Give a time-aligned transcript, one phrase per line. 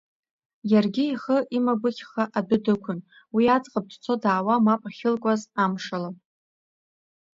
[0.71, 2.99] Иаргьы ихы имагәыхьха адәы дықәын,
[3.35, 6.09] уи аӡӷаб дцо-даауа мап ахьылкуаз амшала.